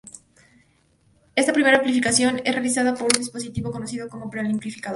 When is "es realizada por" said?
2.43-3.03